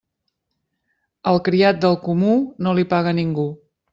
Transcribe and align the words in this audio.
Al 1.33 1.37
criat 1.49 1.83
del 1.85 1.99
comú 2.07 2.33
no 2.67 2.75
li 2.79 2.89
paga 2.95 3.17
ningú. 3.21 3.47